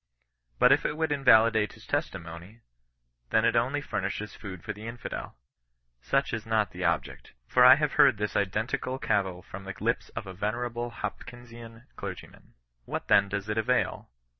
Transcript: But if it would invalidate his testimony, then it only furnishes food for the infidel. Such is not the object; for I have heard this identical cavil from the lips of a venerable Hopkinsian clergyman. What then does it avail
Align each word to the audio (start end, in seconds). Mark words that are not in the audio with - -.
But 0.57 0.71
if 0.71 0.83
it 0.83 0.97
would 0.97 1.11
invalidate 1.11 1.73
his 1.73 1.85
testimony, 1.85 2.61
then 3.29 3.45
it 3.45 3.55
only 3.55 3.81
furnishes 3.81 4.33
food 4.33 4.63
for 4.63 4.73
the 4.73 4.87
infidel. 4.87 5.37
Such 6.01 6.33
is 6.33 6.43
not 6.43 6.71
the 6.71 6.83
object; 6.83 7.33
for 7.45 7.63
I 7.63 7.75
have 7.75 7.91
heard 7.91 8.17
this 8.17 8.35
identical 8.35 8.97
cavil 8.97 9.43
from 9.43 9.63
the 9.63 9.75
lips 9.79 10.09
of 10.15 10.25
a 10.25 10.33
venerable 10.33 10.89
Hopkinsian 10.89 11.83
clergyman. 11.97 12.55
What 12.85 13.09
then 13.09 13.29
does 13.29 13.47
it 13.47 13.59
avail 13.59 14.09